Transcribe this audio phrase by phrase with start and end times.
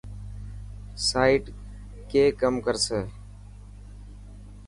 [1.07, 1.43] سائيٽ
[2.11, 3.01] ڪي ڪم ڪرسي.